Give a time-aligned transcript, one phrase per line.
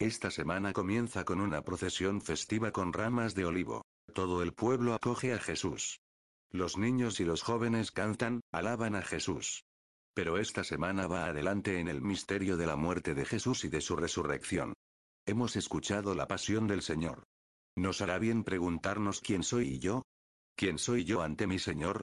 [0.00, 3.82] Esta semana comienza con una procesión festiva con ramas de olivo.
[4.14, 5.98] Todo el pueblo acoge a Jesús.
[6.52, 9.64] Los niños y los jóvenes cantan, alaban a Jesús.
[10.14, 13.80] Pero esta semana va adelante en el misterio de la muerte de Jesús y de
[13.80, 14.74] su resurrección.
[15.26, 17.24] Hemos escuchado la pasión del Señor.
[17.76, 20.02] ¿Nos hará bien preguntarnos quién soy yo?
[20.56, 22.02] ¿Quién soy yo ante mi Señor?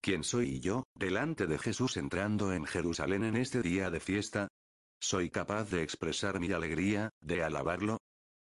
[0.00, 4.48] ¿Quién soy yo, delante de Jesús entrando en Jerusalén en este día de fiesta?
[5.06, 7.98] ¿Soy capaz de expresar mi alegría, de alabarlo?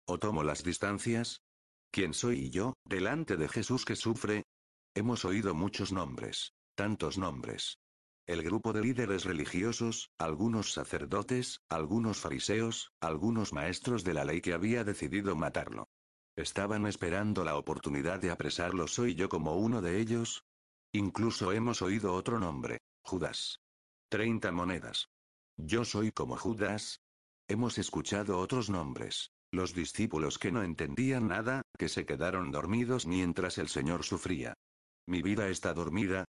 [0.05, 1.41] ¿O tomo las distancias?
[1.89, 4.43] ¿Quién soy yo, delante de Jesús que sufre?
[4.93, 6.53] Hemos oído muchos nombres.
[6.75, 7.79] Tantos nombres.
[8.27, 14.53] El grupo de líderes religiosos, algunos sacerdotes, algunos fariseos, algunos maestros de la ley que
[14.53, 15.87] había decidido matarlo.
[16.35, 18.87] Estaban esperando la oportunidad de apresarlo.
[18.87, 20.43] ¿Soy yo como uno de ellos?
[20.93, 23.57] Incluso hemos oído otro nombre, Judas.
[24.09, 25.07] Treinta monedas.
[25.57, 27.01] ¿Yo soy como Judas?
[27.47, 29.31] Hemos escuchado otros nombres.
[29.51, 34.53] Los discípulos que no entendían nada, que se quedaron dormidos mientras el Señor sufría.
[35.07, 36.25] ¿Mi vida está dormida?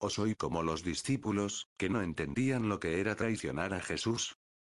[0.00, 4.34] ¿O soy como los discípulos, que no entendían lo que era traicionar a Jesús?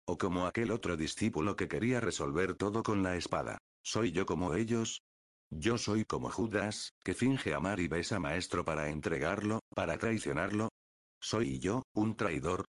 [0.05, 3.57] ¿O como aquel otro discípulo que quería resolver todo con la espada?
[3.81, 5.01] ¿Soy yo como ellos?
[5.49, 10.69] Yo soy como Judas, que finge amar y besa maestro para entregarlo, para traicionarlo.
[11.21, 12.65] ¿Soy yo, un traidor?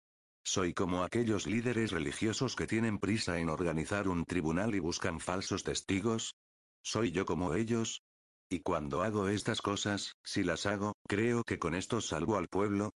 [0.44, 5.62] ¿Soy como aquellos líderes religiosos que tienen prisa en organizar un tribunal y buscan falsos
[5.62, 6.34] testigos?
[6.82, 8.02] ¿Soy yo como ellos?
[8.50, 12.90] Y cuando hago estas cosas, si las hago, creo que con esto salvo al pueblo.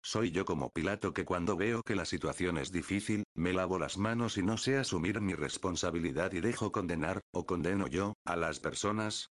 [0.00, 3.98] Soy yo como Pilato que cuando veo que la situación es difícil, me lavo las
[3.98, 8.58] manos y no sé asumir mi responsabilidad y dejo condenar, o condeno yo, a las
[8.58, 9.28] personas.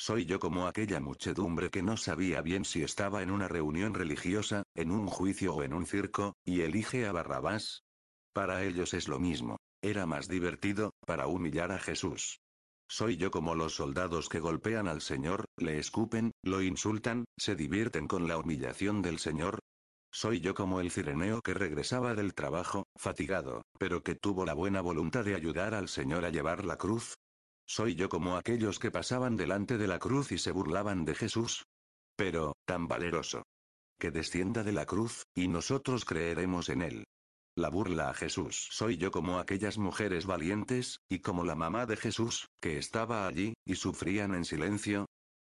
[0.00, 4.62] Soy yo como aquella muchedumbre que no sabía bien si estaba en una reunión religiosa,
[4.74, 7.84] en un juicio o en un circo, y elige a Barrabás.
[8.32, 9.58] Para ellos es lo mismo.
[9.82, 12.40] Era más divertido, para humillar a Jesús.
[12.88, 18.08] Soy yo como los soldados que golpean al Señor, le escupen, lo insultan, se divierten
[18.08, 19.58] con la humillación del Señor.
[20.10, 24.80] Soy yo como el cireneo que regresaba del trabajo, fatigado, pero que tuvo la buena
[24.80, 27.16] voluntad de ayudar al Señor a llevar la cruz.
[27.70, 31.66] Soy yo como aquellos que pasaban delante de la cruz y se burlaban de Jesús.
[32.16, 33.44] Pero, tan valeroso.
[33.96, 37.04] Que descienda de la cruz, y nosotros creeremos en él.
[37.54, 38.66] La burla a Jesús.
[38.72, 43.54] Soy yo como aquellas mujeres valientes, y como la mamá de Jesús, que estaba allí,
[43.64, 45.06] y sufrían en silencio.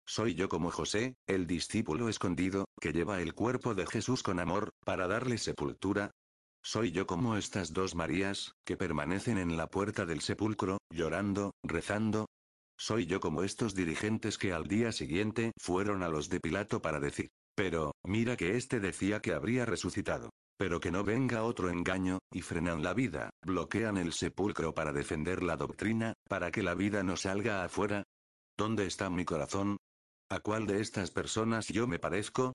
[0.05, 4.71] Soy yo como José, el discípulo escondido, que lleva el cuerpo de Jesús con amor,
[4.85, 6.11] para darle sepultura.
[6.63, 12.27] Soy yo como estas dos Marías, que permanecen en la puerta del sepulcro, llorando, rezando.
[12.79, 17.01] Soy yo como estos dirigentes que al día siguiente fueron a los de Pilato para
[17.01, 20.31] decir, pero, mira que éste decía que habría resucitado.
[20.59, 25.43] Pero que no venga otro engaño, y frenan la vida, bloquean el sepulcro para defender
[25.43, 28.03] la doctrina, para que la vida no salga afuera.
[28.57, 29.77] ¿Dónde está mi corazón?
[30.31, 32.55] ¿A cuál de estas personas yo me parezco?